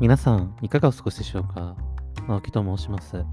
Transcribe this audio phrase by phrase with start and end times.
[0.00, 1.76] 皆さん、いかがお過ごしでしょうか？
[2.26, 3.24] 青木と申します。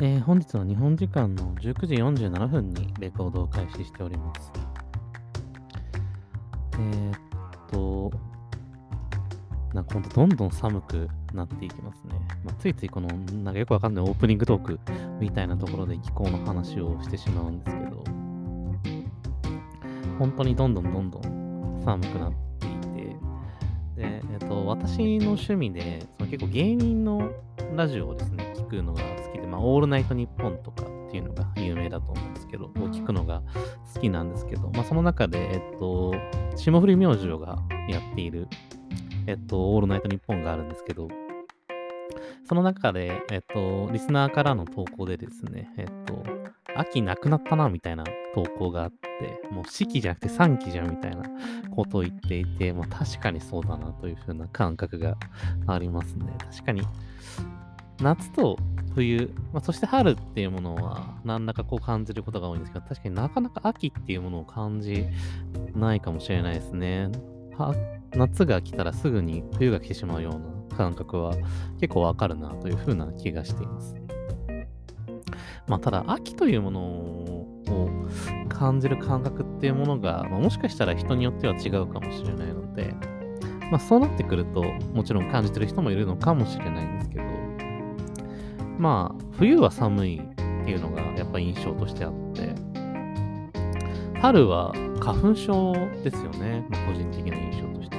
[0.00, 4.50] えー本日は日本時間の19時47分にレコードを開始しております。
[6.78, 7.20] えーっ
[7.70, 8.10] と、
[9.74, 12.14] なんかほんとどんどん寒くなっていきますね。
[12.42, 13.08] まあ、ついついこの、
[13.44, 14.80] なんかよくわかんないオープニングトーク
[15.20, 18.02] みたいなところで気候の話をしてしまうんですけど、
[20.18, 22.45] 本当にどんどんどんどん寒くなって、
[23.96, 27.30] で、えっと、私の趣味で、その結構芸人の
[27.74, 33.42] ラジオをですね、聞くのが好きで、まあ、オールナイトニッポンとかっていうのが有名だと思うんですけど、を聞くのが
[33.94, 36.14] 好きなんですけど、まあ、その中で、えっと、
[36.56, 38.48] 霜降り明星がやっている、
[39.26, 41.08] えっと、オールナイトニッポンがあるんですけど、
[42.44, 46.22] その中で、えっと、リスナーからの投稿でですね、えっと、
[46.76, 48.04] 秋なくなったな、みたいな
[48.36, 51.22] 投稿があって、もう四季じゃなくて三季じゃん、みたいな
[51.74, 55.16] ことを言っていて、まあ、確かにそうだなというふうな感覚が
[55.66, 56.34] ありますね。
[56.38, 56.82] 確かに、
[58.02, 58.58] 夏と
[58.94, 65.06] 冬、まあ、そして春っていうものは何らかこう感じることが多いんですけど、確かになかなか秋っていうものを感じ
[65.74, 67.08] ないかもしれないですね。
[67.56, 67.74] は
[68.14, 71.34] 夏が来たらすぐに冬が来てしまうような感覚は
[71.80, 73.96] 結構わかるなというふうな気がしています。
[75.68, 77.25] まあ、ただ、秋というものを
[78.56, 82.94] 感じる感覚っていうものが、まあ、もしかしたら人によっては違うかもしれないので、
[83.70, 84.62] まあ、そうなってくると、
[84.94, 87.24] もちろん感じてる人もいるのかもしれないんですけど、
[88.78, 92.54] まあ、冬は寒いっていうのがやっぱ印象としてあって、
[94.20, 97.96] 春は花粉症ですよね、まあ、個人的な印象として。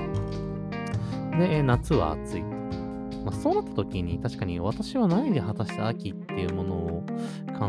[1.37, 2.41] で、夏は暑い。
[2.41, 6.86] まあ、そうなった時に確かに私は何で果たして秋っていうものを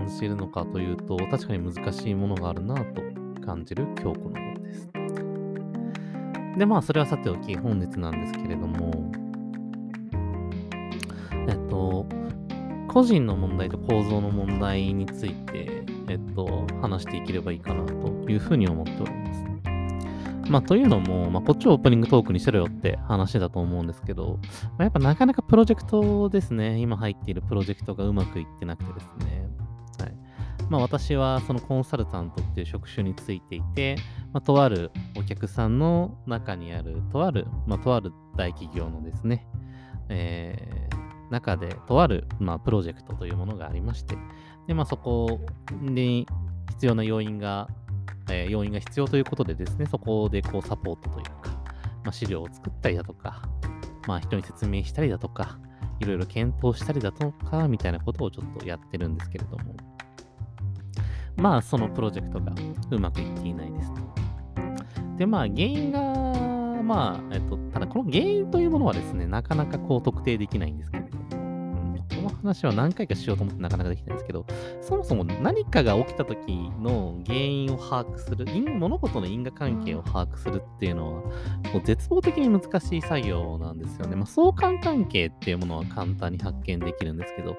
[0.08, 3.02] 感じているのかというと、確かに難しいものがあるなと
[3.44, 4.90] 感じる今日この頃です。
[6.56, 9.12] で、まあ、それはさておき、本日なんですけれども、
[11.46, 12.06] えっと、
[12.88, 19.44] 個人の問題と構造の問題について、えっと、話していければいいかなというふうに思っております。
[20.50, 29.46] まあ、というのも、まあ、こっちをオープニングトークにしろよって話だと思うんですけど、まあ、やっぱなかなかプロジェクトですね、今入っているプロジェクトがうまくいってなくてですね、
[30.70, 33.96] まあ、私はそのコンサルタントっていう職種についていて、
[34.32, 39.46] まあ、とあるお客さんの中にある、とある、まあ、とある大企業のですね、
[40.08, 40.98] えー
[41.30, 44.16] 中で、とある、まあ、プロジェクトというものがありまして、
[44.66, 45.40] で、まあ、そこ
[45.80, 46.26] に
[46.70, 47.68] 必要な要因が、
[48.30, 51.50] えー要因が必要ということでですね、そこでこうサポートというか、
[52.04, 53.42] まあ、資料を作ったりだとか、
[54.06, 55.58] まあ、人に説明したりだとか、
[56.00, 59.74] いろいろ検討したりだとか、みたいなことをちょっとやってるんですけれども、
[61.38, 62.52] まあ、そのプロジェクトが
[62.90, 64.00] うまくいっていないですと。
[65.16, 66.00] で、まあ、原因が、
[66.82, 71.07] まあ、えっと、ただこの原因というものはですね、なかなかこう特定できないんですけど、
[72.18, 74.44] この話は何回かしようと思ってなかなかできないんですけど、
[74.80, 78.46] そもそも何かが起きた時の原因を把握する、
[78.78, 81.22] 物事の因果関係を把握するっていうのは、
[81.72, 84.16] こう絶望的に難しい作業なんですよね。
[84.16, 87.56] まあ、相関関係っていうものは簡単に発見できるんですけど、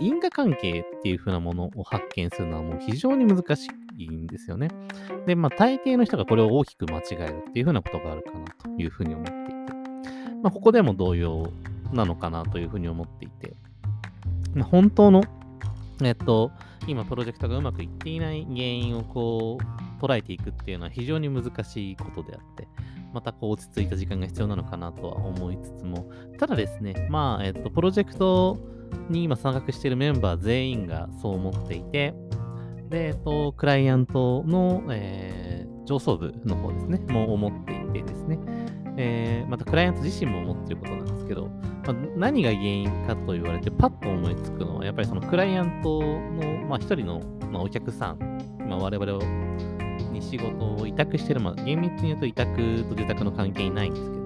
[0.00, 4.68] 因果関係っていう風なものを発見するのはもう非常に難しいんですよね。
[5.26, 8.44] で、まあ、大抵の人がこれを大きく間違えるっていう風なことがあるかな
[8.76, 9.50] という風に思っていて、
[10.42, 11.52] まあ、ここでも同様
[11.92, 13.54] なのかなという風に思っていて、
[14.54, 15.22] ま、本当の、
[16.02, 16.50] えっと、
[16.86, 22.68] 今プロジェクトがうまくいっていない原因をこう捉えていくっていうのは非常に難しいことであって、
[23.12, 28.58] またこう落ち着いた時間が必要なのかなとは思いつつも、ただですね、まあ、えっと、プロジェクト
[29.08, 32.14] に今参画しているメンバー全員がそう思っていて、
[32.88, 35.50] で、えっと、クライアントの、えー
[35.90, 38.38] 上層部の方ですね、も思っていてですね、
[39.00, 41.46] えーまたクライアント自身も思ってることなんですけど、
[41.86, 48.18] まあ、何が原因かと言われてパッと思いつくのは、やっぱりそのクライアントの、まあ、人の、まあ、お客さん、
[48.68, 49.20] まあ、我々を
[50.10, 54.22] に仕事を委託してる、まあ、厳密に言うと委託と受託の関係ないんですけど、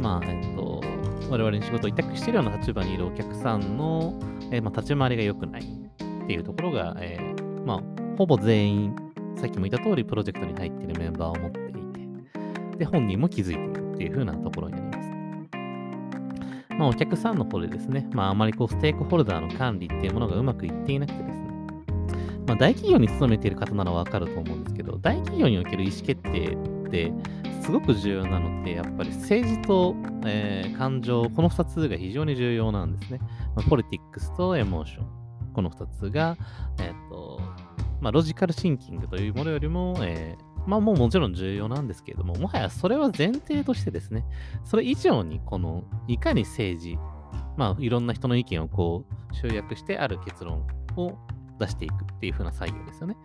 [0.00, 0.80] まあ、えっと、
[1.30, 4.14] 我々に仕事を委託してるような立場にいるお客さんの、
[4.50, 8.96] えーまあ、立ち回りが良くないっていうところが、えーまあ、ほぼ全員、
[9.36, 11.67] さっきも言った通り、プロジェクトに入ってるメンバーを持って、
[12.78, 15.08] で、本人も気づいているっていう風なところになります。
[16.78, 21.48] まあ、お客さんの方でですね、まあ、あまりこう、ステークホルダーの管理っていうものがうまくいっていなくてですね、
[22.46, 27.12] まあ、大企業に勤めている方ならわかると思うんですけど、大企業における意思決定って、
[27.62, 33.18] すごく重要なのって、やっぱり政治と、えー感情、この2つが非常に重要なんですね。
[33.56, 35.06] まあ、ポリティックスとエモーション。
[35.52, 36.36] この2つが、
[36.80, 37.40] えっ、と、
[38.00, 44.24] まあ、ロジカルシンキングというものよりも、えーまあもうもちろん重要なんですけれども、もはやそれは前提としてですね、
[44.64, 46.98] それ以上にこの、いかに政治、
[47.56, 50.66] まあいろんな人の意見をこう集約してある結論
[50.96, 51.16] を
[51.58, 53.16] 出していくっていう風な作業ですよね。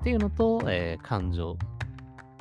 [0.00, 1.58] っていうのと、えー、感情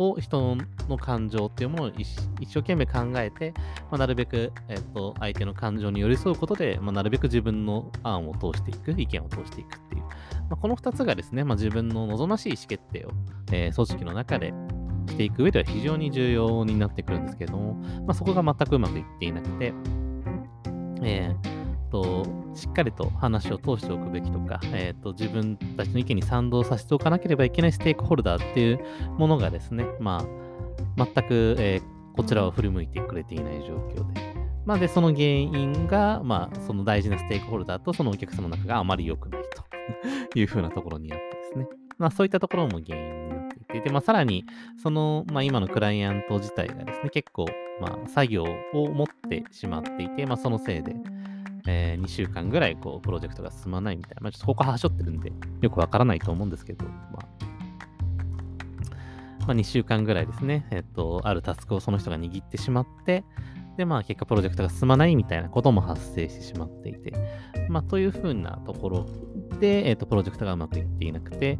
[0.10, 0.58] を、人
[0.90, 2.08] の感情っていうものを一
[2.46, 3.54] 生懸命考えて、
[3.90, 10.10] まあ、なるべく、えーと、相手の感情に寄り添うことで、まあ、なるべく自分の案を通していく、意見を通していくっていう、ま
[10.52, 13.12] あ、この2つがですね、ま、自分の望ましい意思決定を、
[13.52, 14.54] えー、組織の中で
[15.10, 17.74] していく上では非常に重要になってくるんですけれども、
[18.06, 19.74] ま、そこが全くうまくいっていなくて、
[21.04, 21.61] えー
[21.92, 28.80] と、しっかりと話を通しておくべきとか、えーと、自分たちの意見に賛同させておかなければいけないステークホルダーっていう
[29.18, 30.26] ものがですね、ま
[30.98, 34.32] あ、全く、えー、こちらを振り向いてくれていない状況で。
[34.66, 39.64] まあ、で、その原因が、まあ、その大事なステークホルダーとそのお客様の中があまり良くないと
[40.40, 41.68] いうふうなところにあってですね。
[41.98, 44.46] まあ、そういったところも原因になっていて、で、まあ、さらに、
[44.82, 47.46] その、まあ、今のクライアント自体がですね、結構、
[47.80, 48.44] まあ、作業
[48.74, 50.96] を持ってしまっていて、まあ、そのせいで、
[51.68, 55.32] えー、2週間ぐらいこうプロジェクトが進まないみたいな、まあ、ちょっとここはしょってるんで、
[55.62, 57.52] よくわからないと思うんですけど、まあ、
[59.42, 63.24] まあ、2週間ぐらいですね、えっと、あるタスクをその人が握ってしまって、
[63.78, 67.14] で、まあ、結果プロジェクトが進まないみたいなことも発生してしまっていて、
[67.70, 69.06] まあ、というふうなところ
[69.60, 71.58] で、えっと、プロジェクトがうまくいっていなくて、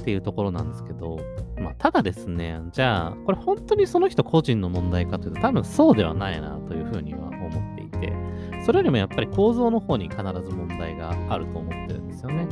[0.00, 1.18] っていうところなんですけど、
[1.60, 7.30] まあ、ただですね、じゃあ、これ本当にその人個人の問題かというと、多分そうではないなというふうには、
[8.68, 12.46] それよりもやっぱり構造の方に必ず問題があると思ってるんですよね。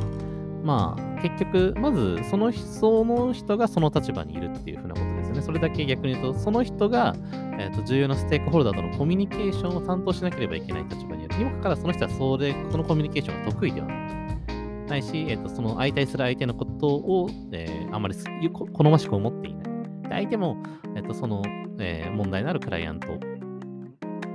[0.63, 5.41] まあ、結局、まずそのその人がその立場にいるっていうふうなことですよね。
[5.43, 7.15] それだけ逆に言うと、その人が、
[7.59, 11.37] えーと、重要なステークホルダーとのコミュニケーションを担当しなければいけない立場にある。
[11.37, 13.97] にもかかわらず、その人はそれそのコミュニケーションが得意ではない。
[14.89, 18.15] ないし、えーと、その相対する相手のことを、えー、あまり
[18.49, 19.63] 好ましく思っていない。
[20.01, 20.57] で相手も、
[20.95, 21.43] えーと、その、
[21.77, 23.19] えー、問題のあるクライアント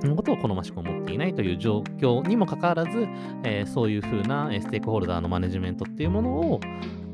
[0.06, 3.06] のことを好ましく思っていないという状況にもかかわらず、
[3.44, 6.60] えー、そういうふうなステークホルダーのマネジメントっていうものを、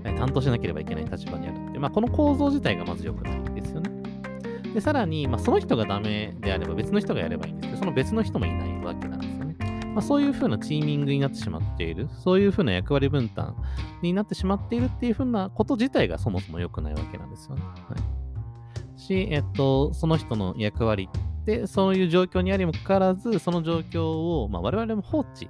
[0.05, 3.90] え担当しなければいけない立場にあるって、まあ、この構造自体がまず良くないですよね。
[4.75, 9.56] で、さらに、まあ、その人がダメであれば別の人がやればいいんですけど、その別の人もいないわけなんですよね。
[9.94, 13.56] まあ、そういうふうなチーミングになってしまっている、そういうふうな役割分担
[14.02, 17.62] になってしまっているっていうふうなこと自体がそもそも良くないわけなんですよね。
[17.62, 21.08] はい、し、えっと、その人の役割
[21.48, 24.04] で、そういう状況にありもかかわらず、その状況
[24.42, 25.48] を、まあ、我々も放置、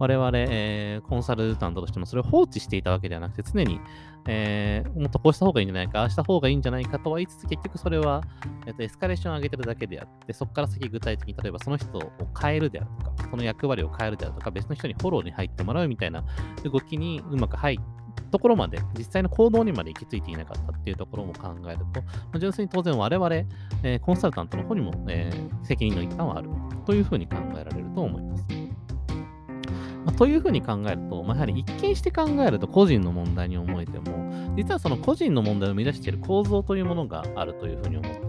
[0.00, 3.80] 我々、えー、コンサルタントとしてもそれを放置していたわけではなくて、常に、
[4.26, 8.22] えー、もっとこうした方がいいんじゃないか、ああした方がいいんじゃないかとは言いつつ、結局それは、
[8.66, 16.24] えーと、エスカレーションを上げてるだけであって、そこから先具体的に、例えばその人を変えるであるとか、その役割を変えるであるとか、別の人にフォローに入ってもらうみたいな
[16.64, 17.95] 動きにうまく入って、
[18.30, 22.02] ところまで、実際の行動にまで行き着いていなかったっていうところも考えると、
[22.32, 23.34] ま、純粋に当然我々、
[23.82, 26.50] えー、コンサルタントの方にも、えー、責任の一端はある
[26.84, 28.46] というふうに考えられると思います。
[30.04, 38.25] まあ、というふうに考えると、まあ、やはり一見して考えると個人の問題に思えても、実はその個人の問題を生み出している構造というものがあるというふうに思って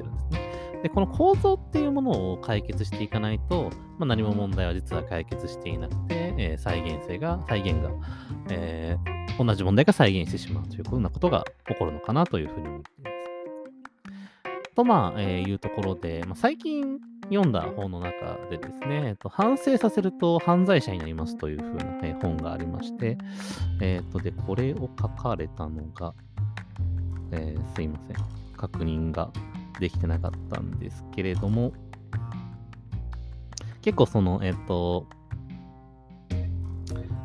[0.83, 0.89] で。
[0.89, 7.91] この構造っていうものを解決していかないと、まあ、何も問題は実は解決していなくて、えー、再現性が、再現が、
[8.50, 13.18] えー同じ問題が再現してしまうというふうなことが起こるのかなというふうに思っています。
[14.75, 23.17] と、まあ、えー、いうところで、まあ、最近読んだ本の中でですね、えっと、反省させると犯罪者になりますというふうな、えー、本がありまして、
[23.81, 26.13] えっ、と、で、これを書かれたのが、
[27.31, 28.17] え、すいません。
[28.55, 29.31] 確認が
[29.79, 31.74] できてなかったんですけれども、
[33.81, 35.07] 結構その、えっ、と、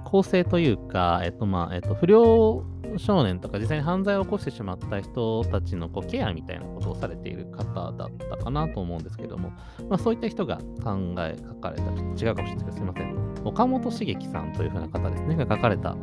[0.04, 2.64] 構成というか、えっとまあ、えっと、不良
[2.98, 9.50] 少年とか実際に犯罪を起こしてしまった人たちのこうケアみたいなことをされている方だったかなと思うんですけども、
[9.88, 13.42] まあ、そういった人が考え、書かれた、違うかもしれないですけど、すいません。
[13.44, 15.96] 岡本茂樹さんというふうな方ですね、が書かれた、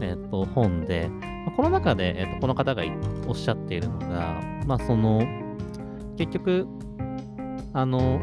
[0.00, 1.08] えっと、本で、
[1.46, 2.82] ま、この中で、えっと、この方が
[3.26, 5.22] おっしゃっているのが、まあ、その、
[6.16, 6.66] 結局、
[7.72, 8.20] あの、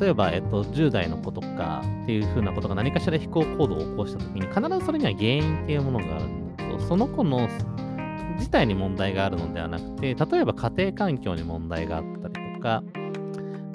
[0.00, 7.48] 例えば、えっと、10代の子とかっていうふうなことが何かしら飛行行動を起こしたときに、必ずそれには原因っていうものがあるんだけど、その子の
[8.36, 12.82] 自体に問題があるのではなくて、例えば家庭環境に問題があったりとか、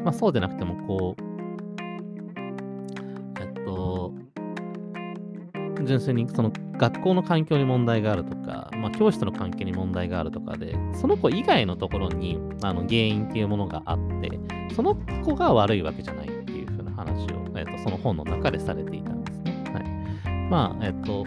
[0.03, 1.32] まあそうでなくても、こう、
[5.85, 14.39] 純粋にその学校の環境に問題があるとか、まあ、教師との関係に問題があるとかで、その子以外のところにあの原因っていうものがあって、
[14.75, 19.63] その子が悪いわけじゃないっていう風な話を、えっと、その本の中でされていたんですね。
[19.73, 20.49] はい。
[20.49, 21.25] まあ、えっと、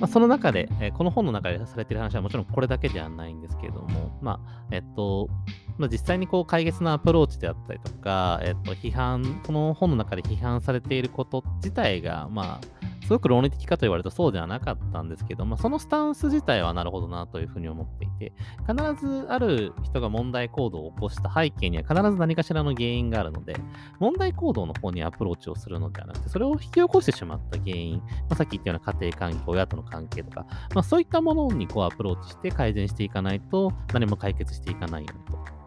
[0.00, 5.28] まあ、その中で、えー、この本の中でされている話はもちろんこれだけではないんですけれども、まあ、えっと、
[5.76, 18.32] ま、実際にこう解決のアプローチであったりとか、えっと、批判、この本の中で批判されていること自体が、まあ、すごく論理的かと言われるとそうではなかったんですけど、まあ、そのスタンス自体はなるほどなというふうに思っていて、
[18.68, 23.56] 必ずある人が問題行動を起こした背景には必ず何かしらの原因があるので、
[23.98, 35.59] 問題行動の方にアプローチをするのではなくて、それを引き起こしてしまった原因、まあ、さっき言ったような家庭環境、親との関係とか、まあ、そういったものにこうアプローチして改善していかないと何も解決していかないよねと。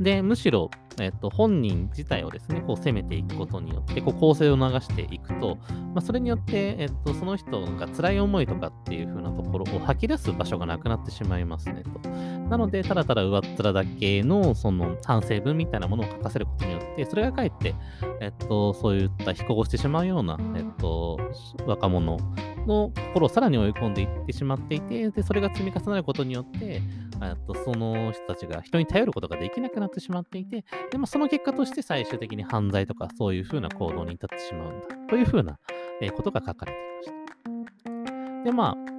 [0.00, 5.58] で、むしろ、えっと、本人自体をですね、こう攻めていくことによって、こう構成を流していくと、
[5.94, 12.08] まあ、それによって、えっと、その人が辛い思いとかっていう風なところを吐き出す場所がなくなってしまいますねと。
[12.48, 17.74] なので、ただただ上っ面だけのその反省文みたいなものを書かせることによって、それがかえって、
[18.20, 21.18] えっと、そういった非行してしまうような、えっと、
[21.66, 22.18] 若者
[22.66, 26.80] の心をさらに追い込んでいってしまっていて、で、それが積み重なることによって、
[27.24, 35.58] っとその人たちが人に頼ることができなくなってしまっていて、でもその結果として最終的に犯罪とかそういうふうな行動に至ってしまうんだというふうな、
[36.00, 37.12] えことが書かれてい
[37.52, 38.44] ました。
[38.44, 38.95] で、まあ、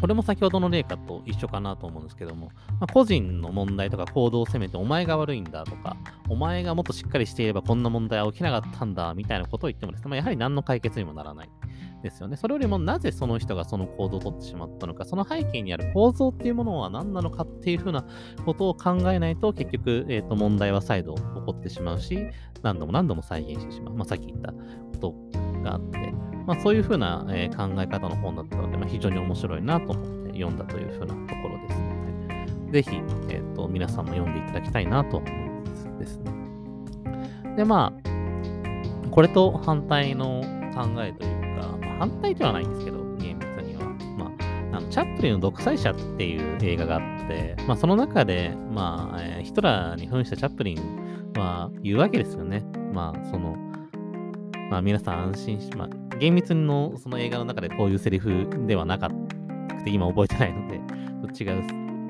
[0.00, 5.96] これも先ほどの例かと一緒かなと思うんですけども、まあ、個人の問題とか行動を責めてお前が悪いんだとか、
[6.28, 11.50] お前がもっとしっかりしていればこんな問題は起きなかったんだみたいなことを言ってもですね、まあ、やはり何の解決にもならない。
[12.02, 12.36] ですよね。
[12.36, 18.04] それよりもなぜその人がその行動をとってしまったのか、その背景にある構造っていうものは何なのかっていうふうな
[18.44, 22.26] ことを考えないと、結局、えー、と問題は再度起こってしまうし、
[22.62, 23.94] 何度も何度も再現してしまう。
[23.94, 24.56] まあ、さっき言ったこ
[25.00, 25.14] と
[25.62, 26.12] があって、
[26.50, 32.96] まあ、そういうふうな、え、考え方の本だったので、まあ、非常に面白いなと思って読んだというふうなところですので、ぜひ、
[33.28, 36.32] えーと、皆さんも読んでいただきたいなと思いますですね。
[37.56, 40.42] で、まあ、これと反対の
[40.74, 43.84] 考えというかま反対ではないんですけど、厳密には。
[44.18, 44.32] ま
[44.72, 52.64] あ、あのチャップリンの独裁者っていう映画があって、まあ、その中で、まあ、えー、ヒトラーに扮したチャップリンは言うわけですよね。
[52.92, 53.56] まあ、その、
[54.68, 59.40] まあ、皆さん安心し、まあ、厳密のその映画の中でこういうセリフではなかった
[59.80, 60.76] くて、今覚えてないので、
[61.42, 61.62] 違う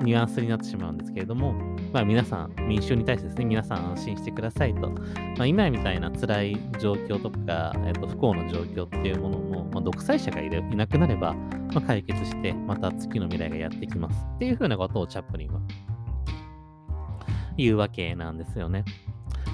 [0.03, 1.53] ニュアンスになってしまうんですけれども、
[1.93, 4.97] まあ、皆さん、民衆に対してですね、皆さん安心してくださいと、ま
[5.41, 15.61] あ、今みたいな辛い状況とか、えっと、不幸の状況っていうものも、まあ、独裁者がいなくなれば、まあ、解決して、また月の未来がやってきますっていうふうなことをチャップリンは
[17.57, 18.83] 言うわけなんですよね。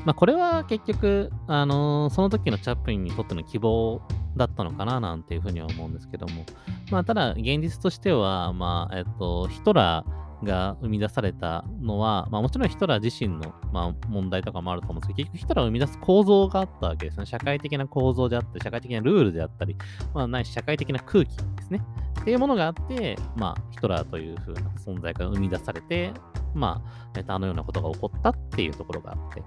[0.05, 4.01] まあ、これは結局、あのー、その時のチャップリンにとっての希望
[4.37, 6.45] だったのかななんていうふうには思うんですけども、
[6.91, 17.25] まあ、ただ現実としては、まあ、えっと、ヒトラー、が生み出されたのは、まあ、もちろんヒトラー自身の、まあ、問題とかもあると思うんですけど、結局ヒトラーを生み出す構造があったわけですね。
[17.25, 19.75] 社会的な構造であったり、社会的なルールであったり、
[20.13, 21.81] まあ、ないし社会的な空気ですね。
[22.21, 26.13] っていうものがあって、まあ、ヒトラーという風な存在が生み出されて、
[26.53, 26.83] ま
[27.15, 29.43] あ、あのようなことが起こったっていうところがあって、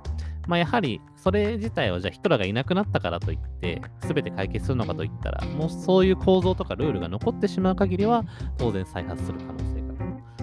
[0.48, 8.24] まあ、やはり、それ自体は、じゃあヒトラーがいなくなったからといって、全て解決するのかといったら、もうそういう構造とかルールが残ってしまう限りは、
[8.58, 9.80] 当然再発する可能性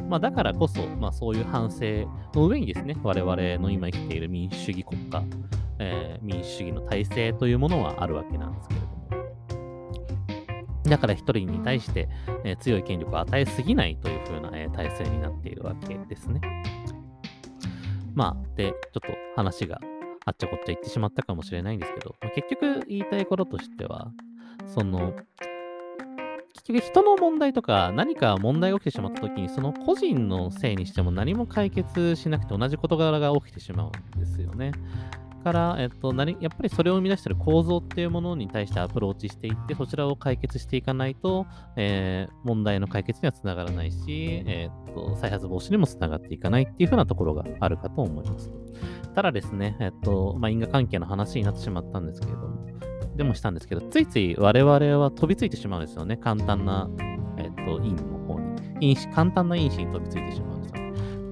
[0.08, 5.24] まあ、だからこそ、まあ、そういう反省の上にですね、我々の今生きている民主主義国家、
[5.80, 8.98] えー、民主主義の体制というものはあるわけなんですけれども。
[10.86, 12.08] だから一人に対して、
[12.46, 16.40] えー、強い権力を与えすぎないというふうな、えー、体制になっているわけですね。
[18.18, 19.02] まあ、で、ちょっと
[19.36, 19.80] 話が
[20.26, 24.12] あっちゃこっちゃ言ってしまったかもしれないんですけど、まあ、結局言いたいこととしては、
[24.66, 25.14] その、
[26.56, 34.72] 結局人の問題とか何か問題が起きてしまった時にその個人のせいにしても何も解決しなくて同じ事柄が起きてしまうんですよね。
[35.38, 48.52] から、えっと、何やっぱりそれを生み出している構造っていうものに対してアプローチしていって、そちらを解決していかないと、えー、問題の解決にはつながらないし、えー、っと、再発防止にもつながっていかないっていうふうなところがあるかと思います。
[49.16, 52.68] ただですね、えっと、まあ、因果関係の話になってしまったんですけれども、
[53.16, 56.18] でもしたんですけど、ついつい我々は飛びついてしまうんですよね。
[56.18, 56.90] 簡単な、
[57.38, 58.48] えっ、と、因の方に。
[58.80, 60.57] 因子、簡単な因子に飛びついてしまう。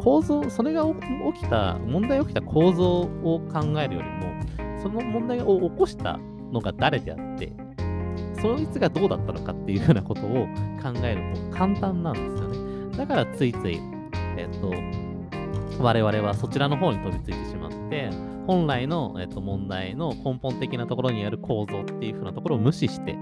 [0.06, 0.86] 構造、それが
[1.34, 6.20] 起きた、問題起きた構造を考えるよりも、その問題を起こした
[6.54, 7.52] のが誰であって、
[8.40, 10.46] そいつがどうだったのかっていうようなことを
[10.80, 12.98] 考えると簡単なんですよね。
[12.98, 13.80] だからついつい、
[14.38, 14.72] えっ、と、
[15.84, 18.12] 我々はそちらの方に飛びついてしまって、
[18.46, 23.18] 本来の、えっと、問題の根本的なところにある構造っていう風なところを無視して、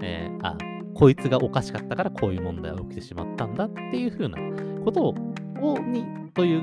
[0.00, 0.56] えー、あ、
[0.94, 4.38] こいつがおかしかったからこういう問題が起きてしまったんだっていう風な
[4.84, 5.14] ことを、
[5.58, 6.62] に、という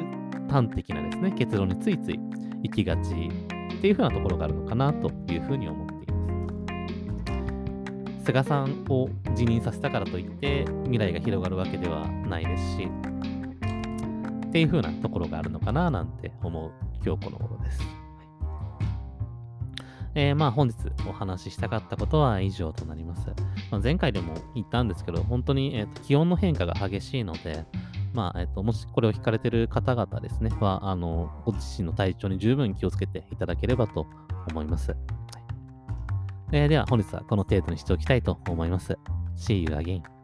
[0.50, 2.20] 端的なですね、結論についつい
[2.64, 3.30] 行きがち
[3.78, 6.04] っていう風なところがあるのかなという風に思っていま
[8.20, 8.26] す。
[8.26, 12.88] 菅さんを辞任させたからといって未来が広がるわけではないですし、
[14.48, 16.72] っていう風なところがあるのかななんて思う
[17.06, 17.82] 今日この頃です。
[20.16, 20.76] えー、まあ本日
[21.08, 23.28] お話ししたかったことは以上となります。
[23.70, 27.66] まあ、前回でも言ったんですけど、本当に、えーと、気温の変化が激しいので、
[28.16, 34.08] まあ、えっ、と、もしこれを引かれてる方々ですね、は、あの、ご自身の体調に十分気をつけていただければと
[34.50, 34.92] 思います。
[34.92, 35.00] はい
[36.52, 38.98] えー、では本日はこの程度にしておきたいと思います。
[39.36, 40.15] See you again.